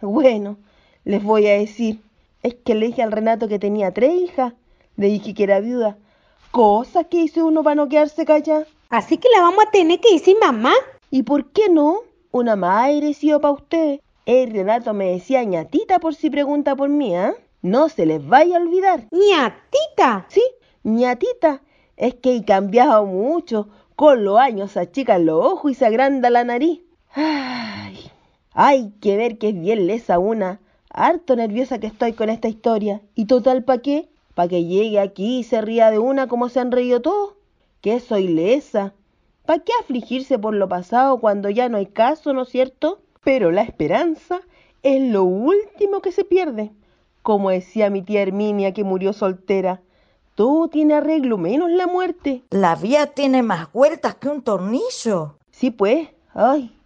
Bueno, 0.00 0.58
les 1.04 1.22
voy 1.22 1.46
a 1.46 1.58
decir, 1.58 2.00
es 2.42 2.54
que 2.54 2.74
le 2.74 2.86
dije 2.86 3.02
al 3.02 3.12
Renato 3.12 3.48
que 3.48 3.58
tenía 3.58 3.92
tres 3.92 4.14
hijas, 4.14 4.54
le 4.96 5.08
dije 5.08 5.34
que 5.34 5.42
era 5.42 5.60
viuda, 5.60 5.96
cosas 6.50 7.06
que 7.06 7.22
hizo 7.22 7.44
uno 7.46 7.62
para 7.62 7.74
no 7.74 7.88
quedarse 7.88 8.24
callado. 8.24 8.66
Así 8.88 9.16
que 9.16 9.28
la 9.34 9.42
vamos 9.42 9.64
a 9.66 9.70
tener 9.70 9.98
que 10.00 10.12
decir 10.14 10.36
mamá. 10.40 10.72
¿Y 11.10 11.24
por 11.24 11.50
qué 11.50 11.68
no? 11.68 11.98
Una 12.30 12.54
más 12.54 12.90
agresiva 12.90 13.40
para 13.40 13.54
usted. 13.54 14.00
El 14.26 14.52
Renato 14.52 14.94
me 14.94 15.10
decía 15.10 15.44
ñatita 15.44 15.98
por 15.98 16.14
si 16.14 16.30
pregunta 16.30 16.74
por 16.74 16.88
mí, 16.88 17.14
¿ah? 17.14 17.34
No 17.60 17.90
se 17.90 18.06
les 18.06 18.26
vaya 18.26 18.56
a 18.56 18.60
olvidar. 18.60 19.06
ñatita. 19.10 20.26
Sí, 20.28 20.42
ñatita. 20.82 21.60
Es 21.96 22.14
que 22.14 22.36
he 22.36 22.44
cambiado 22.44 23.04
mucho. 23.04 23.68
Con 23.96 24.24
los 24.24 24.38
años 24.38 24.72
se 24.72 24.80
achican 24.80 25.26
los 25.26 25.44
ojos 25.44 25.72
y 25.72 25.74
se 25.74 25.86
agranda 25.86 26.30
la 26.30 26.42
nariz. 26.42 26.80
Ay, 27.14 28.10
hay 28.52 28.92
que 29.00 29.16
ver 29.16 29.36
que 29.36 29.50
es 29.50 29.60
bien 29.60 29.86
lesa 29.86 30.18
una. 30.18 30.60
Harto 30.88 31.36
nerviosa 31.36 31.78
que 31.78 31.86
estoy 31.86 32.14
con 32.14 32.30
esta 32.30 32.48
historia. 32.48 33.02
¿Y 33.14 33.26
total 33.26 33.62
pa' 33.64 33.78
qué? 33.78 34.08
¿Pa' 34.34 34.48
que 34.48 34.64
llegue 34.64 35.00
aquí 35.00 35.40
y 35.40 35.44
se 35.44 35.60
ría 35.60 35.90
de 35.90 35.98
una 35.98 36.28
como 36.28 36.48
se 36.48 36.60
han 36.60 36.72
reído 36.72 37.02
todos? 37.02 37.34
Que 37.82 38.00
soy 38.00 38.28
lesa. 38.28 38.94
¿Pa' 39.44 39.58
qué 39.58 39.72
afligirse 39.80 40.38
por 40.38 40.54
lo 40.54 40.68
pasado 40.68 41.20
cuando 41.20 41.50
ya 41.50 41.68
no 41.68 41.76
hay 41.76 41.86
caso, 41.86 42.32
no 42.32 42.42
es 42.42 42.48
cierto? 42.48 43.00
Pero 43.24 43.50
la 43.50 43.62
esperanza 43.62 44.40
es 44.82 45.02
lo 45.02 45.24
último 45.24 46.00
que 46.00 46.12
se 46.12 46.24
pierde. 46.24 46.70
Como 47.22 47.50
decía 47.50 47.88
mi 47.88 48.02
tía 48.02 48.20
Herminia 48.20 48.74
que 48.74 48.84
murió 48.84 49.14
soltera, 49.14 49.80
todo 50.34 50.68
tiene 50.68 50.94
arreglo 50.94 51.38
menos 51.38 51.70
la 51.70 51.86
muerte. 51.86 52.42
La 52.50 52.74
vía 52.74 53.06
tiene 53.06 53.42
más 53.42 53.72
vueltas 53.72 54.16
que 54.16 54.28
un 54.28 54.42
tornillo. 54.42 55.38
Sí, 55.50 55.70
pues. 55.70 56.08
Ay, 56.34 56.76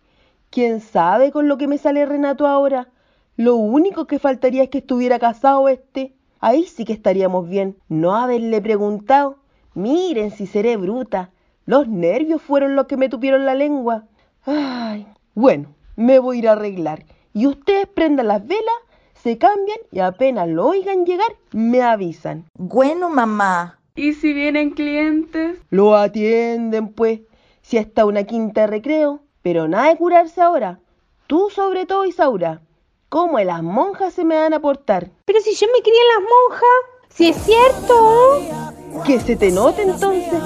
quién 0.51 0.81
sabe 0.81 1.33
con 1.33 1.49
lo 1.49 1.59
que 1.59 1.67
me 1.67 1.79
sale 1.79 2.07
Renato 2.07 2.47
ahora. 2.47 2.89
Lo 3.37 3.57
único 3.57 4.07
que 4.07 4.19
faltaría 4.19 4.65
es 4.65 4.69
que 4.69 4.79
estuviera 4.79 5.19
casado 5.19 5.69
este. 5.69 6.13
Ahí 6.41 6.65
sí 6.65 6.85
que 6.85 6.93
estaríamos 6.93 7.49
bien. 7.49 7.77
No 7.89 8.15
haberle 8.15 8.61
preguntado. 8.61 9.39
Miren 9.75 10.31
si 10.31 10.47
seré 10.47 10.77
bruta. 10.77 11.31
Los 11.67 11.89
nervios 11.89 12.43
fueron 12.43 12.77
los 12.77 12.87
que 12.87 12.97
me 12.97 13.09
tupieron 13.09 13.45
la 13.47 13.55
lengua. 13.55 14.05
Ay, 14.45 15.07
bueno, 15.35 15.69
me 15.99 16.21
voy 16.21 16.37
a 16.37 16.39
ir 16.39 16.49
a 16.49 16.53
arreglar. 16.53 17.05
Y 17.35 17.47
ustedes 17.47 17.89
prendan 17.89 18.29
las 18.29 18.47
velas, 18.47 18.81
se 19.15 19.37
cambian 19.37 19.79
y 19.91 19.99
apenas 19.99 20.49
lo 20.49 20.67
oigan 20.67 21.05
llegar, 21.05 21.37
me 21.53 21.83
avisan. 21.83 22.45
Bueno, 22.55 23.11
mamá. 23.11 23.81
¿Y 23.97 24.15
si 24.15 24.33
vienen 24.33 24.71
clientes? 24.71 25.59
Lo 25.71 25.97
atienden, 25.97 26.93
pues. 26.93 27.21
Si 27.63 27.77
está 27.77 28.07
una 28.07 28.23
quinta 28.23 28.63
de 28.63 28.67
recreo. 28.69 29.21
Pero 29.43 29.67
nada 29.67 29.89
de 29.89 29.97
curarse 29.97 30.41
ahora. 30.41 30.79
Tú 31.27 31.51
sobre 31.51 31.85
todo, 31.85 32.05
Isaura. 32.05 32.63
¿Cómo 33.09 33.39
las 33.41 33.63
monjas 33.63 34.15
se 34.15 34.25
me 34.25 34.37
van 34.37 34.55
a 34.55 34.61
portar? 34.61 35.11
Pero 35.25 35.41
si 35.41 35.55
yo 35.55 35.67
me 35.75 35.83
quería 35.83 36.01
en 36.01 36.23
las 36.23 36.31
monjas. 36.31 36.79
Si 37.09 37.29
es 37.29 37.37
cierto. 37.37 39.05
Que 39.05 39.19
se 39.19 39.35
te 39.35 39.51
note 39.51 39.83
entonces. 39.83 40.43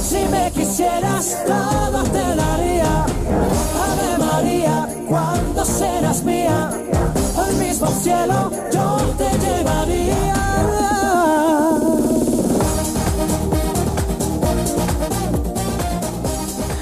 Si 0.00 0.24
me 0.28 0.50
quisieras, 0.52 1.44
todo 1.44 2.04
te 2.04 2.36
daría. 2.36 3.75
Ave 4.36 4.44
María, 4.44 4.88
cuando 5.08 5.64
serás 5.64 6.22
mía, 6.22 6.68
al 7.38 7.54
mismo 7.54 7.86
cielo 7.86 8.50
yo 8.70 8.98
te 9.16 9.30
llevaría. 9.38 10.34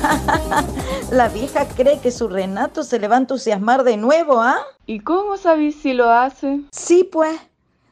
La 1.13 1.29
vieja 1.29 1.69
cree 1.69 2.01
que 2.01 2.11
su 2.11 2.27
Renato 2.29 2.83
se 2.83 2.99
le 2.99 3.07
va 3.07 3.15
a 3.15 3.19
entusiasmar 3.21 3.85
de 3.85 3.99
nuevo, 3.99 4.41
¿ah? 4.41 4.59
¿Y 4.87 4.99
cómo 5.01 5.37
sabéis 5.37 5.77
si 5.77 5.95
lo 5.95 6.11
hace? 6.11 6.61
Sí, 6.73 7.05
pues. 7.05 7.41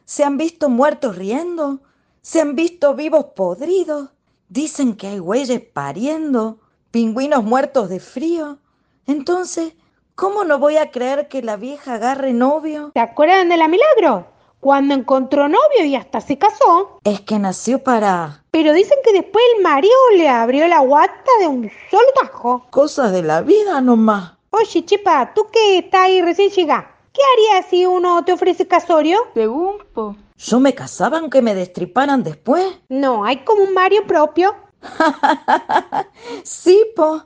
Se 0.04 0.24
han 0.24 0.38
visto 0.38 0.70
muertos 0.70 1.14
riendo. 1.14 1.80
Se 2.20 2.40
han 2.40 2.56
visto 2.56 2.94
vivos 2.96 3.26
podridos. 3.36 4.08
Dicen 4.48 4.96
que 4.96 5.06
hay 5.06 5.18
güeyes 5.20 5.60
pariendo. 5.60 6.58
Pingüinos 6.90 7.44
muertos 7.44 7.88
de 7.88 8.00
frío. 8.00 8.58
Entonces, 9.06 9.74
¿cómo 10.14 10.44
no 10.44 10.58
voy 10.58 10.76
a 10.76 10.90
creer 10.90 11.28
que 11.28 11.42
la 11.42 11.56
vieja 11.56 11.94
agarre 11.94 12.32
novio? 12.32 12.90
¿Te 12.94 13.00
acuerdan 13.00 13.48
de 13.48 13.56
la 13.56 13.68
milagro? 13.68 14.26
Cuando 14.60 14.94
encontró 14.94 15.48
novio 15.48 15.84
y 15.84 15.96
hasta 15.96 16.20
se 16.20 16.38
casó. 16.38 17.00
Es 17.02 17.20
que 17.22 17.38
nació 17.38 17.82
para... 17.82 18.44
Pero 18.52 18.72
dicen 18.72 18.98
que 19.04 19.12
después 19.12 19.42
el 19.56 19.62
marido 19.62 19.92
le 20.16 20.28
abrió 20.28 20.68
la 20.68 20.78
guata 20.80 21.30
de 21.40 21.48
un 21.48 21.70
solo 21.90 22.06
tajo. 22.20 22.66
Cosas 22.70 23.10
de 23.10 23.22
la 23.22 23.40
vida 23.40 23.80
nomás. 23.80 24.34
Oye, 24.50 24.84
Chipa, 24.84 25.32
tú 25.34 25.48
que 25.50 25.78
estás 25.78 26.02
ahí 26.02 26.22
recién 26.22 26.50
llegada, 26.50 26.94
¿qué 27.12 27.20
harías 27.32 27.70
si 27.70 27.86
uno 27.86 28.24
te 28.24 28.32
ofrece 28.32 28.68
casorio? 28.68 29.18
Según, 29.34 29.78
po. 29.92 30.14
¿Yo 30.36 30.60
me 30.60 30.74
casaba 30.74 31.18
aunque 31.18 31.42
me 31.42 31.54
destriparan 31.54 32.22
después? 32.22 32.64
No, 32.88 33.24
hay 33.24 33.38
como 33.44 33.64
un 33.64 33.74
Mario 33.74 34.06
propio. 34.06 34.54
sí, 36.44 36.84
po. 36.94 37.24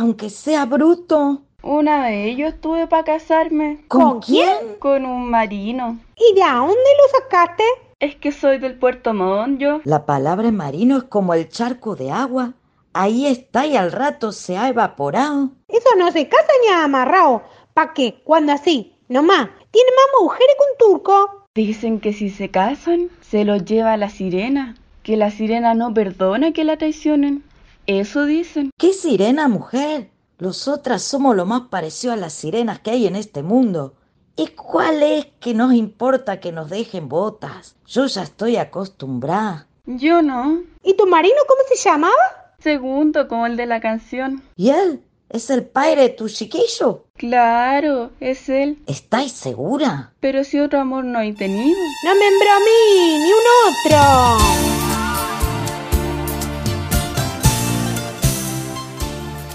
Aunque 0.00 0.30
sea 0.30 0.64
bruto. 0.64 1.42
Una 1.62 2.04
vez 2.04 2.34
yo 2.34 2.46
estuve 2.46 2.86
para 2.86 3.04
casarme. 3.04 3.84
¿Con, 3.86 4.20
quién? 4.22 4.76
Con 4.78 5.04
un 5.04 5.28
marino. 5.28 5.98
¿Y 6.16 6.34
de 6.34 6.40
dónde 6.40 6.74
lo 6.74 7.20
sacaste? 7.20 7.64
Es 7.98 8.16
que 8.16 8.32
soy 8.32 8.56
del 8.56 8.78
Puerto 8.78 9.12
Montt, 9.12 9.60
yo. 9.60 9.82
La 9.84 10.06
palabra 10.06 10.50
marino 10.52 10.96
es 10.96 11.02
como 11.02 11.34
el 11.34 11.50
charco 11.50 11.96
de 11.96 12.10
agua. 12.10 12.54
Ahí 12.94 13.26
está 13.26 13.66
y 13.66 13.76
al 13.76 13.92
rato 13.92 14.32
se 14.32 14.56
ha 14.56 14.70
evaporado. 14.70 15.50
Eso 15.68 15.90
no 15.98 16.10
se 16.12 16.26
casa 16.28 16.50
ni 16.62 16.74
amarrado. 16.74 17.42
¿Pa' 17.74 17.92
qué? 17.92 18.22
Cuando 18.24 18.52
así? 18.52 18.94
Nomás. 19.10 19.50
Tiene 19.70 19.90
más 19.90 20.22
mujeres 20.22 20.56
que 20.56 20.86
un 20.86 20.92
turco. 20.94 21.46
Dicen 21.54 22.00
que 22.00 22.14
si 22.14 22.30
se 22.30 22.50
casan, 22.50 23.10
se 23.20 23.44
los 23.44 23.66
lleva 23.66 23.92
a 23.92 23.98
la 23.98 24.08
sirena. 24.08 24.76
Que 25.02 25.18
la 25.18 25.30
sirena 25.30 25.74
no 25.74 25.92
perdona 25.92 26.52
que 26.52 26.64
la 26.64 26.78
traicionen. 26.78 27.44
Eso 27.90 28.24
dicen. 28.24 28.70
¿Qué 28.78 28.92
sirena, 28.92 29.48
mujer? 29.48 30.12
Nosotras 30.38 31.02
somos 31.02 31.34
lo 31.34 31.44
más 31.44 31.62
parecido 31.62 32.12
a 32.12 32.16
las 32.16 32.32
sirenas 32.32 32.78
que 32.78 32.92
hay 32.92 33.08
en 33.08 33.16
este 33.16 33.42
mundo. 33.42 33.94
¿Y 34.36 34.46
cuál 34.46 35.02
es 35.02 35.26
que 35.40 35.54
nos 35.54 35.74
importa 35.74 36.38
que 36.38 36.52
nos 36.52 36.70
dejen 36.70 37.08
botas? 37.08 37.74
Yo 37.88 38.06
ya 38.06 38.22
estoy 38.22 38.58
acostumbrada. 38.58 39.66
Yo 39.86 40.22
no. 40.22 40.60
¿Y 40.84 40.94
tu 40.94 41.08
marino 41.08 41.34
cómo 41.48 41.62
se 41.68 41.74
llamaba? 41.76 42.14
Segundo, 42.60 43.26
como 43.26 43.46
el 43.46 43.56
de 43.56 43.66
la 43.66 43.80
canción. 43.80 44.44
¿Y 44.54 44.70
él? 44.70 45.02
¿Es 45.28 45.50
el 45.50 45.64
padre 45.64 46.02
de 46.02 46.08
tu 46.10 46.28
chiquillo? 46.28 47.06
Claro, 47.16 48.12
es 48.20 48.48
él. 48.48 48.78
¿Estáis 48.86 49.32
segura? 49.32 50.12
Pero 50.20 50.44
si 50.44 50.60
otro 50.60 50.78
amor 50.78 51.02
no 51.02 51.20
he 51.20 51.32
tenido. 51.32 51.80
No 52.04 52.14
me 52.14 52.28
embromí, 52.28 53.18
ni 53.18 53.32
un 53.32 53.46
otro. 53.66 54.89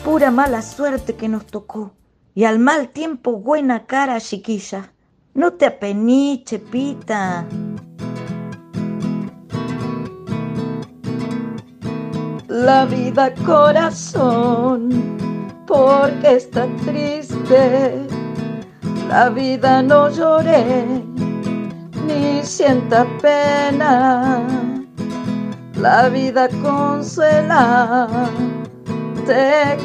Pura 0.05 0.29
mala 0.29 0.62
suerte 0.62 1.15
que 1.15 1.27
nos 1.27 1.47
tocó. 1.47 1.91
Y 2.35 2.43
al 2.43 2.59
mal 2.59 2.89
tiempo 2.89 3.39
buena 3.39 3.88
cara, 3.88 4.21
chiquilla. 4.21 4.93
No 5.33 5.53
te 5.53 5.65
apenís, 5.65 6.43
Chepita. 6.43 7.43
La 12.47 12.85
vida 12.85 13.33
corazón, 13.47 15.17
porque 15.65 16.35
está 16.35 16.67
triste. 16.85 18.05
La 19.09 19.29
vida 19.29 19.81
no 19.81 20.12
lloré, 20.12 20.85
ni 22.05 22.43
sienta 22.43 23.07
pena. 23.19 24.45
La 25.75 26.09
vida 26.09 26.47
consuela 26.62 28.29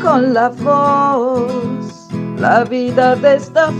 con 0.02 0.34
la 0.34 0.50
voz, 0.50 2.08
la 2.36 2.62
vida 2.64 3.16
de 3.16 3.36
esta 3.36 3.72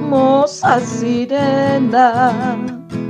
famosa 0.00 0.78
sirena. 0.80 2.56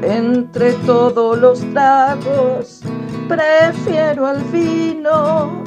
Entre 0.03 0.73
todos 0.87 1.39
los 1.39 1.61
tragos 1.73 2.81
prefiero 3.29 4.31
el 4.31 4.43
vino 4.45 5.65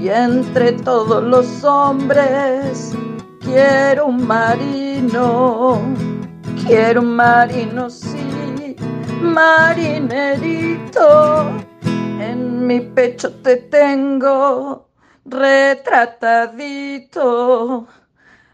y 0.00 0.08
entre 0.08 0.72
todos 0.72 1.24
los 1.24 1.64
hombres 1.64 2.96
quiero 3.40 4.06
un 4.06 4.24
marino. 4.26 5.80
Quiero 6.66 7.00
un 7.00 7.16
marino, 7.16 7.90
sí, 7.90 8.76
marinerito. 9.20 11.02
En 12.62 12.68
mi 12.68 12.78
pecho 12.78 13.34
te 13.42 13.56
tengo 13.56 14.86
retratadito. 15.24 17.88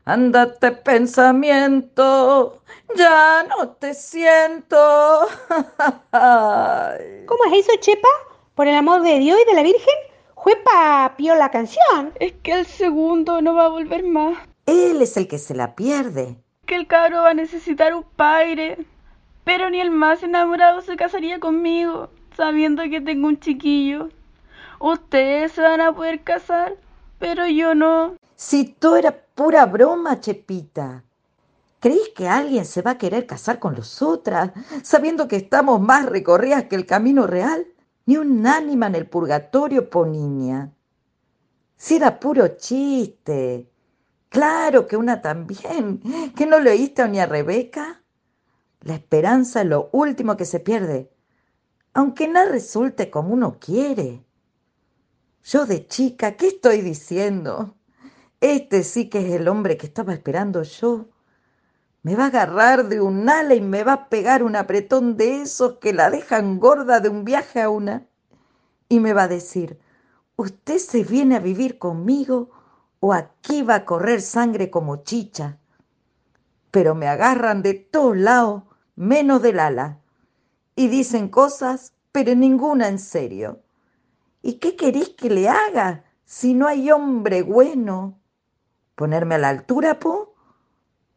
Ándate 0.07 0.73
pensamiento, 0.73 2.63
ya 2.97 3.43
no 3.43 3.69
te 3.73 3.93
siento. 3.93 5.29
¿Cómo 7.27 7.45
es 7.53 7.55
eso, 7.67 7.73
Chepa? 7.81 8.09
Por 8.55 8.67
el 8.67 8.77
amor 8.77 9.03
de 9.03 9.19
Dios 9.19 9.39
y 9.43 9.47
de 9.47 9.55
la 9.55 9.63
Virgen, 9.63 9.95
Juepa 10.35 11.13
pió 11.19 11.35
la 11.35 11.51
canción. 11.51 12.15
Es 12.19 12.33
que 12.43 12.53
el 12.53 12.65
segundo 12.65 13.43
no 13.43 13.57
va 13.57 13.67
a 13.67 13.69
volver 13.69 14.05
más. 14.05 14.39
Él 14.65 15.03
es 15.03 15.19
el 15.19 15.29
que 15.29 15.37
se 15.37 15.55
la 15.55 15.75
pierde. 15.75 16.39
Que 16.65 16.77
el 16.77 16.87
cabro 16.87 17.25
va 17.25 17.33
a 17.33 17.35
necesitar 17.35 17.95
un 17.95 18.05
padre. 18.05 18.79
Pero 19.45 19.69
ni 19.69 19.81
el 19.81 19.91
más 19.91 20.23
enamorado 20.23 20.81
se 20.81 20.97
casaría 20.97 21.41
conmigo, 21.41 22.09
sabiendo 22.39 22.85
que 22.85 23.01
tengo 23.01 23.27
un 23.27 23.41
chiquillo. 23.41 24.11
Ustedes 24.79 25.53
se 25.53 25.61
van 25.61 25.81
a 25.81 25.93
poder 25.93 26.23
casar, 26.23 26.77
pero 27.19 27.47
yo 27.49 27.75
no. 27.75 28.15
Si 28.37 28.65
tú 28.65 28.95
era 28.95 29.11
pura 29.35 29.67
broma, 29.67 30.21
Chepita. 30.21 31.03
¿Crees 31.81 32.11
que 32.15 32.29
alguien 32.29 32.65
se 32.65 32.81
va 32.81 32.93
a 32.93 32.99
querer 32.99 33.27
casar 33.27 33.59
con 33.59 33.75
nosotras, 33.75 34.53
sabiendo 34.83 35.27
que 35.27 35.37
estamos 35.37 35.81
más 35.81 36.07
recorridas 36.07 36.65
que 36.65 36.77
el 36.77 36.87
camino 36.87 37.27
real? 37.27 37.67
Ni 38.07 38.17
un 38.17 38.47
ánima 38.47 38.87
en 38.87 38.95
el 38.95 39.09
purgatorio, 39.09 39.91
po 39.91 40.07
niña. 40.07 40.71
Si 41.77 41.97
era 41.97 42.21
puro 42.21 42.57
chiste. 42.57 43.69
Claro 44.29 44.87
que 44.87 44.97
una 44.97 45.21
también. 45.21 46.01
¿Que 46.37 46.47
no 46.47 46.61
le 46.61 46.71
oíste 46.71 47.07
ni 47.09 47.19
a 47.19 47.27
Rebeca? 47.27 48.01
La 48.83 48.95
esperanza 48.95 49.63
es 49.63 49.67
lo 49.67 49.89
último 49.93 50.37
que 50.37 50.45
se 50.45 50.61
pierde, 50.61 51.11
aunque 51.95 52.29
no 52.29 52.45
resulte 52.47 53.11
como 53.11 53.35
uno 53.35 53.59
quiere. 53.59 54.25
Yo 55.45 55.67
de 55.67 55.87
chica, 55.87 56.37
¿qué 56.37 56.49
estoy 56.49 56.83
diciendo? 56.83 57.75
Este 58.41 58.85
sí 58.85 59.09
que 59.09 59.27
es 59.27 59.33
el 59.33 59.49
hombre 59.49 59.77
que 59.77 59.87
estaba 59.87 60.13
esperando 60.13 60.63
yo. 60.63 61.09
Me 62.03 62.15
va 62.15 62.25
a 62.25 62.29
agarrar 62.29 62.89
de 62.89 63.01
un 63.01 63.29
ala 63.29 63.55
y 63.55 63.61
me 63.61 63.83
va 63.83 63.93
a 63.95 64.09
pegar 64.09 64.43
un 64.43 64.55
apretón 64.55 65.17
de 65.17 65.43
esos 65.43 65.79
que 65.79 65.93
la 65.93 66.11
dejan 66.11 66.61
gorda 66.61 67.01
de 67.01 67.09
un 67.09 67.25
viaje 67.25 67.61
a 67.61 67.71
una. 67.71 68.07
Y 68.89 69.01
me 69.01 69.13
va 69.13 69.25
a 69.25 69.29
decir, 69.29 69.81
¿usted 70.37 70.79
se 70.79 71.03
viene 71.03 71.37
a 71.37 71.41
vivir 71.41 71.79
conmigo 71.79 72.51
o 73.01 73.13
aquí 73.13 73.63
va 73.63 73.77
a 73.77 73.85
correr 73.85 74.23
sangre 74.23 74.71
como 74.71 75.03
chicha? 75.03 75.59
Pero 76.71 76.95
me 76.95 77.09
agarran 77.09 77.63
de 77.63 77.75
todos 77.75 78.17
lados, 78.17 78.63
menos 78.95 79.43
del 79.43 79.59
ala. 79.59 80.01
Y 80.79 80.87
dicen 80.87 81.27
cosas, 81.27 81.93
pero 82.13 82.37
ninguna 82.37 82.87
en 82.87 83.01
serio. 83.01 83.59
¿Y 84.43 84.61
qué 84.61 84.77
queréis 84.77 85.09
que 85.09 85.29
le 85.29 85.49
haga 85.49 86.05
si 86.25 86.55
no 86.55 86.69
hay 86.69 86.93
hombre 86.93 87.43
bueno? 87.43 88.21
¿Ponerme 88.95 89.35
a 89.35 89.39
la 89.39 89.49
altura, 89.49 89.99
po? 89.99 90.37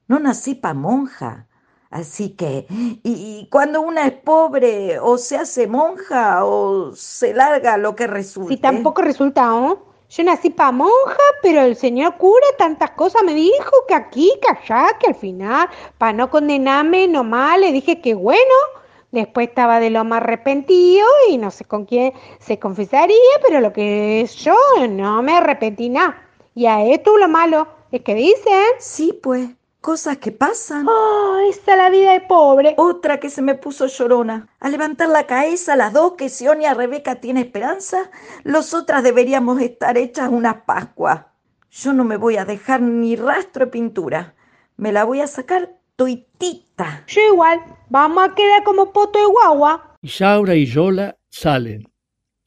No 0.08 0.17
nací 0.17 0.56
pa' 0.56 0.74
monja. 0.74 1.45
Así 1.91 2.32
que, 2.32 2.65
y, 3.04 3.47
cuando 3.52 3.82
una 3.82 4.08
es 4.08 4.13
pobre, 4.13 4.97
o 4.97 5.19
se 5.19 5.38
hace 5.38 5.67
monja, 5.67 6.43
o 6.43 6.95
se 6.95 7.32
larga 7.36 7.78
lo 7.78 7.95
que 7.95 8.08
resulte. 8.08 8.56
Si 8.56 8.60
tampoco 8.60 9.04
resulta, 9.04 9.45
¿no? 9.45 9.91
Yo 10.10 10.24
nací 10.24 10.50
pa' 10.50 10.71
monja, 10.71 11.19
pero 11.43 11.62
el 11.62 11.76
señor 11.76 12.17
cura 12.17 12.47
tantas 12.58 12.89
cosas 12.91 13.21
me 13.24 13.36
dijo 13.36 13.86
que 13.88 13.93
aquí, 13.93 14.32
que 14.41 14.58
allá, 14.58 14.97
que 15.00 15.06
al 15.12 15.15
final, 15.15 15.69
para 16.00 16.13
no 16.13 16.32
condenarme 16.32 17.08
nomás, 17.08 17.60
le 17.60 17.71
dije 17.71 18.02
que 18.02 18.15
bueno. 18.15 18.81
Después 19.12 19.50
estaba 19.50 19.80
de 19.80 19.89
lo 19.89 20.04
más 20.06 20.21
arrepentido 20.21 21.06
y 21.30 21.38
no 21.38 21.52
sé 21.52 21.65
con 21.65 21.86
quién 21.86 22.13
se 22.39 22.60
confesaría, 22.60 23.17
pero 23.45 23.60
lo 23.60 23.74
que 23.74 24.21
es 24.21 24.36
yo 24.36 24.56
no 24.89 25.21
me 25.21 25.34
arrepentí 25.34 25.89
nada. 25.89 26.21
Y 26.56 26.65
a 26.65 26.84
esto 26.86 27.17
lo 27.17 27.28
malo 27.28 27.67
es 27.91 28.02
que 28.02 28.15
dicen. 28.15 28.63
Sí, 28.80 29.19
pues, 29.21 29.50
cosas 29.82 30.17
que 30.17 30.32
pasan. 30.32 30.88
Oh, 30.88 31.39
esa 31.50 31.71
es 31.71 31.78
la 31.78 31.89
vida 31.89 32.13
de 32.13 32.21
pobre. 32.21 32.74
Otra 32.78 33.19
que 33.19 33.30
se 33.30 33.41
me 33.41 33.56
puso 33.56 33.88
llorona. 33.88 34.47
A 34.60 34.69
levantar 34.69 35.10
la 35.10 35.28
cabeza 35.28 35.76
las 35.76 35.91
dos 35.91 36.13
que 36.13 36.30
Sionia 36.30 36.74
Rebeca 36.74 37.15
tiene 37.15 37.41
esperanza, 37.41 38.12
los 38.43 38.74
otras 38.74 39.04
deberíamos 39.04 39.62
estar 39.62 39.97
hechas 39.97 40.30
una 40.30 40.65
Pascua. 40.65 41.34
Yo 41.69 41.93
no 41.93 42.04
me 42.04 42.17
voy 42.17 42.38
a 42.38 42.45
dejar 42.45 42.82
ni 42.82 43.15
rastro 43.15 43.65
de 43.65 43.71
pintura. 43.71 44.36
Me 44.78 44.91
la 44.91 45.04
voy 45.04 45.21
a 45.21 45.28
sacar 45.28 45.81
tuitita. 46.02 47.04
Yo 47.08 47.22
igual, 47.34 47.60
vamos 47.90 48.24
a 48.24 48.34
quedar 48.34 48.64
como 48.64 48.92
poto 48.92 49.20
de 49.20 49.26
guagua. 49.26 49.98
Isaura 50.02 50.56
y 50.56 50.66
Yola 50.66 51.16
salen, 51.30 51.88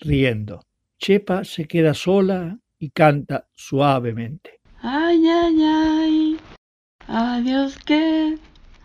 riendo. 0.01 0.61
Chepa 0.99 1.45
se 1.45 1.67
queda 1.67 1.95
sola 1.95 2.59
y 2.81 2.91
canta 2.91 3.47
suavemente. 3.55 4.61
Ay, 4.83 5.29
ay, 5.29 5.63
ay. 5.63 6.37
Adiós 7.07 7.79
que, 7.87 8.39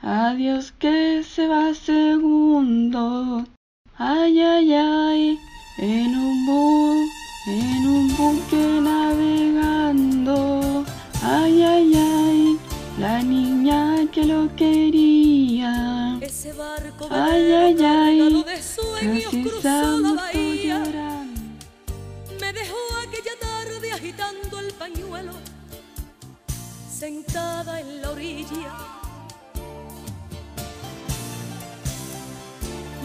adiós 0.03 0.71
que 0.73 1.23
se 1.23 1.47
va 1.47 1.73
segundo. 1.73 3.45
Ay, 3.97 4.39
ay, 4.39 4.73
ay. 4.73 5.39
En 5.79 6.15
un 6.15 6.45
bu, 6.45 7.07
en 7.47 7.87
un 7.87 8.07
buque 8.17 8.81
navegando. 8.81 9.48
Que 14.19 14.25
lo 14.25 14.53
quería. 14.55 16.17
Ese 16.21 16.51
barco 16.53 17.07
Ay, 17.09 17.51
ay, 17.51 17.77
ay. 17.79 18.43
de 18.43 18.61
sueños 18.61 19.31
cruzó 19.31 19.97
la 19.99 20.13
bahía. 20.13 20.83
Me 22.39 22.53
dejó 22.53 22.77
aquella 23.07 23.35
tarde 23.39 23.91
agitando 23.93 24.59
el 24.59 24.73
pañuelo, 24.73 25.31
sentada 26.91 27.79
en 27.79 28.01
la 28.01 28.11
orilla. 28.11 28.73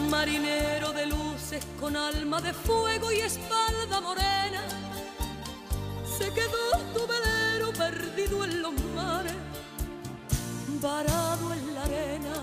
Marinero 0.09 0.91
de 0.93 1.05
luces 1.07 1.65
con 1.79 1.95
alma 1.95 2.41
de 2.41 2.53
fuego 2.53 3.11
y 3.11 3.19
espalda 3.19 4.01
morena, 4.01 4.61
se 6.17 6.25
quedó 6.33 6.67
tu 6.93 7.07
velero 7.07 7.71
perdido 7.73 8.43
en 8.43 8.61
los 8.61 8.73
mares, 8.93 9.33
varado 10.85 11.51
en 11.51 11.73
la 11.73 11.83
arena. 11.83 12.35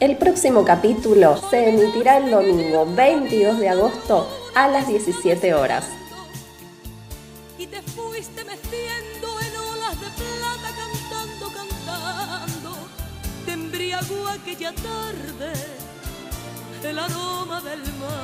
El 0.00 0.16
próximo 0.16 0.64
capítulo 0.64 1.36
se 1.48 1.68
emitirá 1.68 2.16
el 2.18 2.30
domingo 2.32 2.84
22 2.84 3.60
de 3.60 3.68
agosto 3.68 4.28
a 4.56 4.66
las 4.68 4.88
17 4.88 5.54
horas. 5.54 5.84
y 7.58 7.66
te 7.66 7.80
fuiste 7.82 8.42
meciendo 8.44 9.28
en 9.46 9.52
olas 9.72 10.00
de 10.00 10.08
plata 10.20 10.70
cantando, 10.80 11.46
cantando. 11.58 12.70
Te 13.44 13.52
embriagó 13.52 14.28
aquella 14.28 14.72
tarde 14.72 15.52
el 16.82 16.98
aroma 16.98 17.60
del 17.60 17.82
mar. 18.00 18.19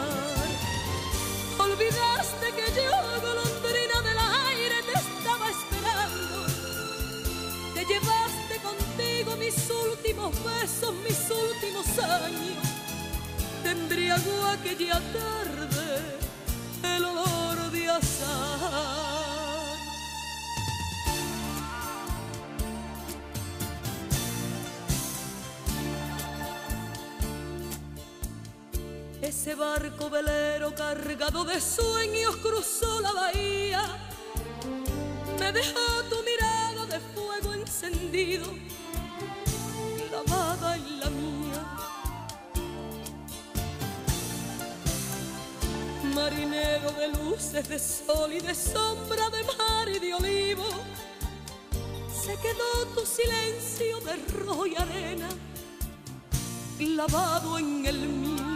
De 31.44 31.60
sueños 31.60 32.36
cruzó 32.36 33.00
la 33.00 33.12
bahía. 33.12 33.82
Me 35.38 35.52
dejó 35.52 36.02
tu 36.08 36.16
mirada 36.22 36.86
de 36.86 37.00
fuego 37.14 37.52
encendido, 37.52 38.46
clavada 40.08 40.76
en 40.76 41.00
la 41.00 41.10
mía. 41.10 41.62
Marinero 46.14 46.92
de 46.92 47.08
luces, 47.08 47.68
de 47.68 47.78
sol 47.78 48.32
y 48.32 48.40
de 48.40 48.54
sombra, 48.54 49.28
de 49.30 49.44
mar 49.44 49.88
y 49.88 49.98
de 49.98 50.14
olivo, 50.14 50.64
se 52.08 52.34
quedó 52.36 52.86
tu 52.94 53.04
silencio 53.04 54.00
de 54.00 54.16
rojo 54.38 54.66
y 54.66 54.74
arena, 54.76 55.28
clavado 56.78 57.58
en 57.58 57.86
el 57.86 57.98
mío. 57.98 58.55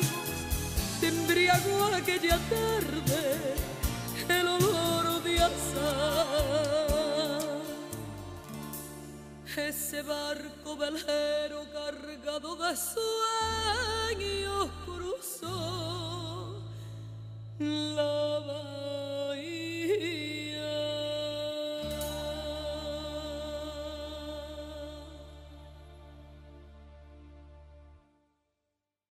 te 1.01 1.07
embriagó 1.07 1.85
aquella 1.95 2.37
tarde 2.37 3.55
el 4.29 4.47
olor 4.47 5.23
de 5.23 5.39
azar. 5.39 5.81
Ese 9.57 10.03
barco 10.03 10.77
velero 10.77 11.63
cargado 11.73 12.55
de 12.55 12.77
sueños 12.77 14.69
cruzó 14.85 16.61
la 17.57 18.39
bahía. 18.47 19.10